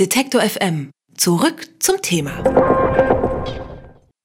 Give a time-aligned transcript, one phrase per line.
[0.00, 0.90] Detektor FM.
[1.16, 2.32] Zurück zum Thema.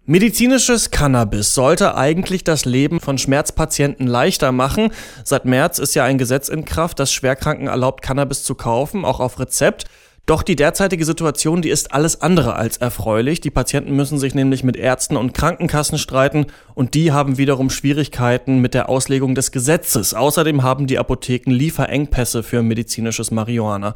[0.07, 4.91] Medizinisches Cannabis sollte eigentlich das Leben von Schmerzpatienten leichter machen.
[5.23, 9.19] Seit März ist ja ein Gesetz in Kraft, das Schwerkranken erlaubt, Cannabis zu kaufen, auch
[9.19, 9.85] auf Rezept.
[10.25, 13.39] Doch die derzeitige Situation, die ist alles andere als erfreulich.
[13.39, 18.59] Die Patienten müssen sich nämlich mit Ärzten und Krankenkassen streiten und die haben wiederum Schwierigkeiten
[18.59, 20.15] mit der Auslegung des Gesetzes.
[20.15, 23.93] Außerdem haben die Apotheken Lieferengpässe für medizinisches Marihuana.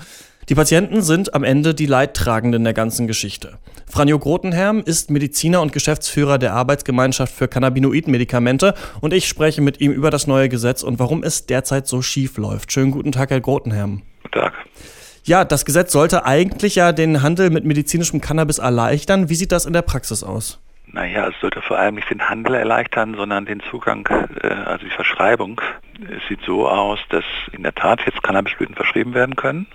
[0.50, 3.59] Die Patienten sind am Ende die Leidtragenden der ganzen Geschichte.
[3.90, 9.94] Franjo Grotenherm ist Mediziner und Geschäftsführer der Arbeitsgemeinschaft für Cannabinoid-Medikamente und ich spreche mit ihm
[9.94, 12.73] über das neue Gesetz und warum es derzeit so schief läuft.
[12.73, 14.02] Schönen guten Tag, Herr Grotenherm.
[14.23, 14.54] Guten Tag.
[15.23, 19.30] Ja, das Gesetz sollte eigentlich ja den Handel mit medizinischem Cannabis erleichtern.
[19.30, 20.60] Wie sieht das in der Praxis aus?
[20.88, 24.05] Naja, es sollte vor allem nicht den Handel erleichtern, sondern den Zugang,
[24.41, 25.62] äh, also die Verschreibung.
[26.02, 27.23] Es sieht so aus, dass
[27.54, 29.68] in der Tat jetzt Cannabisblüten verschrieben werden können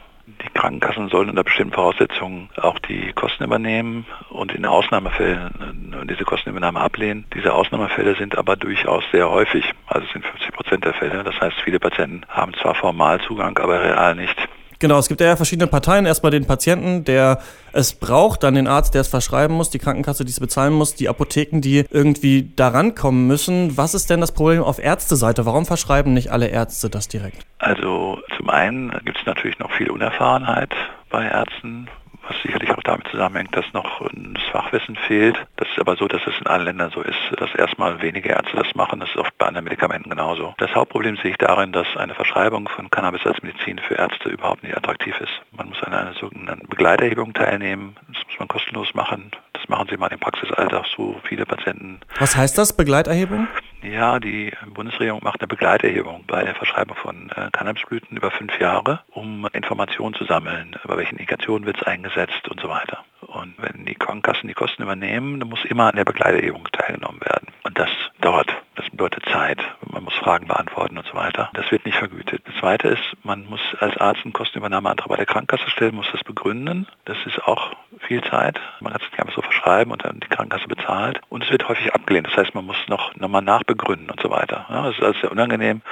[0.58, 6.80] Krankenkassen sollen unter bestimmten Voraussetzungen auch die Kosten übernehmen und in Ausnahmefällen äh, diese Kostenübernahme
[6.80, 7.24] ablehnen.
[7.32, 11.22] Diese Ausnahmefälle sind aber durchaus sehr häufig, also es sind 50 Prozent der Fälle.
[11.22, 14.36] Das heißt, viele Patienten haben zwar formal Zugang, aber real nicht.
[14.80, 16.06] Genau, es gibt ja verschiedene Parteien.
[16.06, 17.40] Erstmal den Patienten, der
[17.72, 20.94] es braucht, dann den Arzt, der es verschreiben muss, die Krankenkasse, die es bezahlen muss,
[20.94, 23.76] die Apotheken, die irgendwie daran kommen müssen.
[23.76, 25.46] Was ist denn das Problem auf Ärzteseite?
[25.46, 27.44] Warum verschreiben nicht alle Ärzte das direkt?
[27.58, 30.74] Also einen gibt es natürlich noch viel Unerfahrenheit
[31.10, 31.88] bei Ärzten,
[32.28, 35.36] was sicherlich auch damit zusammenhängt, dass noch das Fachwissen fehlt.
[35.56, 38.56] Das ist aber so, dass es in allen Ländern so ist, dass erstmal wenige Ärzte
[38.56, 39.00] das machen.
[39.00, 40.54] Das ist oft bei anderen Medikamenten genauso.
[40.58, 44.62] Das Hauptproblem sehe ich darin, dass eine Verschreibung von Cannabis als Medizin für Ärzte überhaupt
[44.62, 45.32] nicht attraktiv ist.
[45.52, 47.96] Man muss an einer sogenannten Begleiterhebung teilnehmen.
[48.08, 49.30] Das muss man kostenlos machen.
[49.68, 52.00] Das machen sie mal im Praxisalltag so viele Patienten.
[52.18, 53.48] Was heißt das, Begleiterhebung?
[53.82, 59.00] Ja, die Bundesregierung macht eine Begleiterhebung bei der Verschreibung von äh, Cannabisblüten über fünf Jahre,
[59.10, 63.04] um Informationen zu sammeln, über welche Indikationen wird es eingesetzt und so weiter.
[63.20, 67.48] Und wenn die Krankenkassen die Kosten übernehmen, dann muss immer an der Begleiterhebung teilgenommen werden.
[67.62, 67.90] Und das
[68.22, 68.50] dauert.
[68.76, 69.58] Das bedeutet Zeit.
[69.92, 71.50] Man muss Fragen beantworten und so weiter.
[71.52, 72.42] Das wird nicht vergütet.
[72.46, 76.24] Das Zweite ist, man muss als Arzt einen Kostenübernahmeantrag bei der Krankenkasse stellen, muss das
[76.24, 76.86] begründen.
[77.04, 77.72] Das ist auch
[78.08, 78.58] viel Zeit.
[78.80, 81.20] Man kann es nicht einfach so verschreiben und dann die Krankenkasse bezahlt.
[81.28, 82.26] Und es wird häufig abgelehnt.
[82.26, 84.66] Das heißt, man muss noch nochmal nachbegründen und so weiter.
[84.68, 85.82] Ja, das ist alles sehr unangenehm.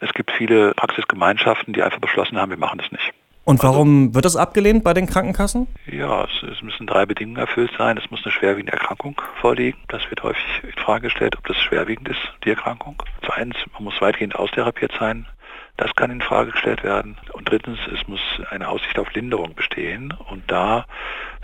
[0.00, 3.12] Es gibt viele Praxisgemeinschaften, die einfach beschlossen haben, wir machen das nicht.
[3.44, 5.68] Und also warum wird das abgelehnt bei den Krankenkassen?
[5.86, 7.96] Ja, es, es, müssen drei Bedingungen erfüllt sein.
[7.96, 9.78] Es muss eine schwerwiegende Erkrankung vorliegen.
[9.86, 13.00] Das wird häufig in Frage gestellt, ob das schwerwiegend ist, die Erkrankung.
[13.24, 15.26] Zweitens, man muss weitgehend austherapiert sein.
[15.76, 17.18] Das kann in Frage gestellt werden.
[17.34, 18.20] Und drittens, es muss
[18.50, 20.12] eine Aussicht auf Linderung bestehen.
[20.28, 20.86] Und da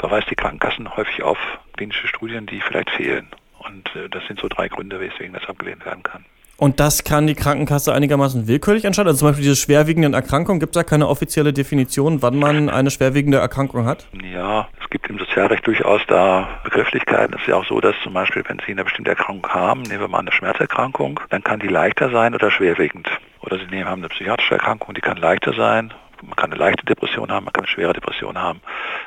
[0.03, 1.39] verweist die Krankenkassen häufig auf
[1.77, 3.29] klinische Studien, die vielleicht fehlen.
[3.61, 6.25] Und äh, das sind so drei Gründe, weswegen das abgelehnt werden kann.
[6.57, 9.09] Und das kann die Krankenkasse einigermaßen willkürlich entscheiden?
[9.09, 12.91] Also zum Beispiel diese schwerwiegenden Erkrankungen, gibt es da keine offizielle Definition, wann man eine
[12.91, 14.07] schwerwiegende Erkrankung hat?
[14.33, 17.35] Ja, es gibt im Sozialrecht durchaus da Begrifflichkeiten.
[17.35, 20.01] Es ist ja auch so, dass zum Beispiel, wenn Sie eine bestimmte Erkrankung haben, nehmen
[20.01, 23.09] wir mal eine Schmerzerkrankung, dann kann die leichter sein oder schwerwiegend.
[23.41, 26.85] Oder Sie nehmen, haben eine psychiatrische Erkrankung, die kann leichter sein man kann eine leichte
[26.85, 28.61] Depression haben, man kann eine schwere Depression haben.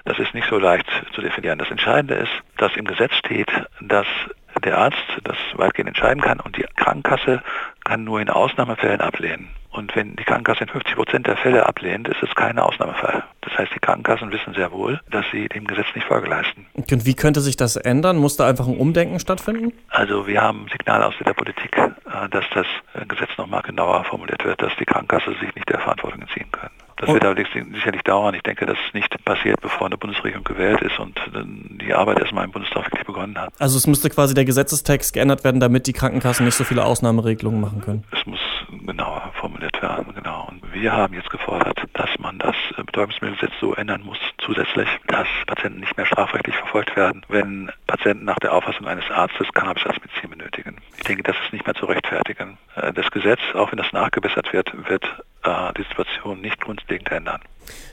[0.05, 1.59] Das ist nicht so leicht zu definieren.
[1.59, 3.49] Das Entscheidende ist, dass im Gesetz steht,
[3.81, 4.07] dass
[4.63, 7.41] der Arzt das weitgehend entscheiden kann und die Krankenkasse
[7.83, 9.49] kann nur in Ausnahmefällen ablehnen.
[9.75, 13.23] Und wenn die Krankenkasse in 50 Prozent der Fälle ablehnt, ist es kein Ausnahmefall.
[13.41, 16.65] Das heißt, die Krankenkassen wissen sehr wohl, dass sie dem Gesetz nicht Folge leisten.
[16.73, 18.15] Und wie könnte sich das ändern?
[18.15, 19.73] Muss da einfach ein Umdenken stattfinden?
[19.89, 22.65] Also wir haben Signale aus der Politik, äh, dass das
[23.09, 26.71] Gesetz nochmal genauer formuliert wird, dass die Krankenkasse sich nicht der Verantwortung entziehen können.
[26.97, 28.35] Das wird allerdings sicherlich dauern.
[28.35, 32.45] Ich denke, dass es nicht passiert, bevor eine Bundesregierung gewählt ist und die Arbeit erstmal
[32.45, 33.53] im Bundestag wirklich begonnen hat.
[33.59, 37.59] Also es müsste quasi der Gesetzestext geändert werden, damit die Krankenkassen nicht so viele Ausnahmeregelungen
[37.59, 38.03] machen können.
[38.11, 38.39] Es muss
[38.85, 40.47] genauer formuliert werden, genau.
[40.49, 45.79] Und wir haben jetzt gefordert, dass man das Betäubungsmittelgesetz so ändern muss, zusätzlich, dass Patienten
[45.81, 50.29] nicht mehr strafrechtlich verfolgt werden, wenn Patienten nach der Auffassung eines Arztes Cannabis als Medizin
[50.29, 50.77] benötigen.
[50.97, 52.57] Ich denke, das ist nicht mehr zu rechtfertigen.
[52.75, 55.05] Äh, das Gesetz, auch wenn das nachgebessert wird, wird
[55.45, 57.41] äh, die Situation nicht grundlegend ändern.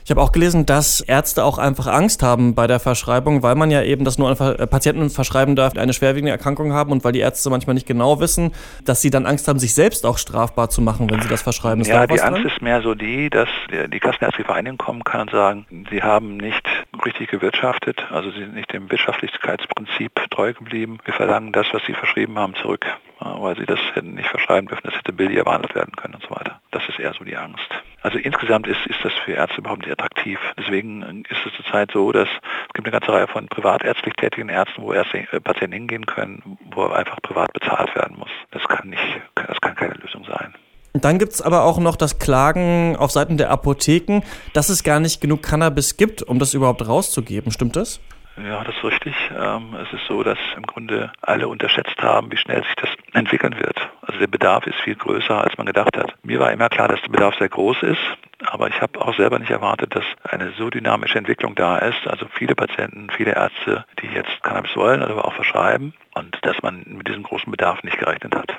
[0.05, 3.71] Ich habe auch gelesen, dass Ärzte auch einfach Angst haben bei der Verschreibung, weil man
[3.71, 7.03] ja eben das nur an äh, Patienten verschreiben darf, die eine schwerwiegende Erkrankung haben und
[7.03, 8.51] weil die Ärzte manchmal nicht genau wissen,
[8.85, 11.81] dass sie dann Angst haben, sich selbst auch strafbar zu machen, wenn sie das verschreiben.
[11.81, 12.45] Ist ja, die Angst dran?
[12.45, 16.67] ist mehr so die, dass die Kassenärztliche Vereinigung kommen kann und sagen, sie haben nicht
[17.05, 20.99] richtig gewirtschaftet, also sie sind nicht dem Wirtschaftlichkeitsprinzip treu geblieben.
[21.05, 22.85] Wir verlangen das, was sie verschrieben haben, zurück,
[23.19, 26.31] weil sie das hätten nicht verschreiben dürfen, das hätte billiger behandelt werden können und so
[26.31, 26.52] weiter.
[26.73, 27.69] Das ist eher so die Angst.
[28.01, 30.39] Also insgesamt ist, ist das für Ärzte überhaupt nicht attraktiv.
[30.57, 34.81] Deswegen ist es zurzeit so, dass es gibt eine ganze Reihe von privatärztlich tätigen Ärzten,
[34.81, 38.31] wo Ärzte, äh, Patienten hingehen können, wo einfach privat bezahlt werden muss.
[38.51, 40.53] Das kann nicht, das kann keine Lösung sein.
[40.93, 44.21] Dann gibt es aber auch noch das Klagen auf Seiten der Apotheken,
[44.53, 47.51] dass es gar nicht genug Cannabis gibt, um das überhaupt rauszugeben.
[47.51, 47.99] Stimmt das?
[48.37, 49.13] Ja, das ist richtig.
[49.37, 53.55] Ähm, es ist so, dass im Grunde alle unterschätzt haben, wie schnell sich das entwickeln
[53.57, 53.77] wird.
[54.01, 56.15] Also der Bedarf ist viel größer, als man gedacht hat.
[56.23, 58.01] Mir war immer klar, dass der Bedarf sehr groß ist,
[58.45, 62.07] aber ich habe auch selber nicht erwartet, dass eine so dynamische Entwicklung da ist.
[62.07, 66.83] Also viele Patienten, viele Ärzte, die jetzt Cannabis wollen, aber auch verschreiben und dass man
[66.87, 68.53] mit diesem großen Bedarf nicht gerechnet hat.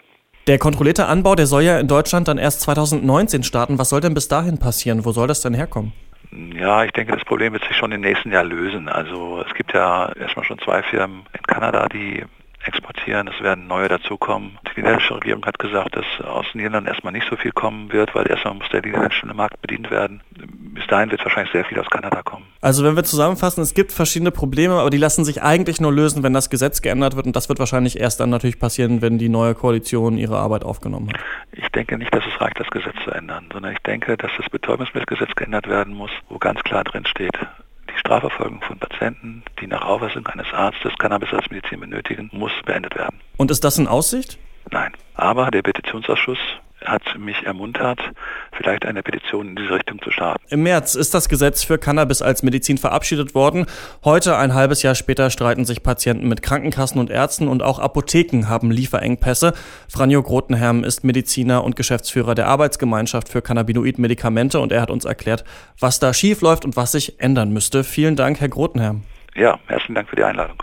[0.46, 3.78] Der kontrollierte Anbau, der soll ja in Deutschland dann erst 2019 starten.
[3.78, 5.04] Was soll denn bis dahin passieren?
[5.04, 5.92] Wo soll das denn herkommen?
[6.54, 8.88] Ja, ich denke, das Problem wird sich schon im nächsten Jahr lösen.
[8.88, 12.24] Also es gibt ja erstmal schon zwei Firmen in Kanada, die
[12.66, 13.28] exportieren.
[13.28, 14.58] Es werden neue dazukommen.
[14.66, 18.28] Die niederländische Regierung hat gesagt, dass aus Niederlanden erstmal nicht so viel kommen wird, weil
[18.28, 20.22] erstmal muss der niederländische Markt bedient werden.
[20.30, 22.46] Bis dahin wird wahrscheinlich sehr viel aus Kanada kommen.
[22.60, 26.22] Also wenn wir zusammenfassen, es gibt verschiedene Probleme, aber die lassen sich eigentlich nur lösen,
[26.22, 27.26] wenn das Gesetz geändert wird.
[27.26, 31.10] Und das wird wahrscheinlich erst dann natürlich passieren, wenn die neue Koalition ihre Arbeit aufgenommen
[31.12, 31.20] hat.
[31.74, 34.48] Ich denke nicht, dass es reicht, das Gesetz zu ändern, sondern ich denke, dass das
[34.48, 37.36] Betäubungsmittelgesetz geändert werden muss, wo ganz klar drin steht,
[37.92, 42.94] die Strafverfolgung von Patienten, die nach Auffassung eines Arztes Cannabis als Medizin benötigen, muss beendet
[42.94, 43.18] werden.
[43.38, 44.38] Und ist das in Aussicht?
[44.70, 44.92] Nein.
[45.16, 46.38] Aber der Petitionsausschuss
[46.84, 48.00] hat mich ermuntert,
[48.52, 50.44] vielleicht eine Petition in diese Richtung zu starten.
[50.48, 53.66] Im März ist das Gesetz für Cannabis als Medizin verabschiedet worden.
[54.04, 58.48] Heute, ein halbes Jahr später, streiten sich Patienten mit Krankenkassen und Ärzten und auch Apotheken
[58.48, 59.54] haben Lieferengpässe.
[59.88, 65.44] Franjo Grotenherm ist Mediziner und Geschäftsführer der Arbeitsgemeinschaft für Cannabinoid-Medikamente und er hat uns erklärt,
[65.80, 67.84] was da schief läuft und was sich ändern müsste.
[67.84, 69.02] Vielen Dank, Herr Grotenherm.
[69.34, 70.62] Ja, herzlichen Dank für die Einladung.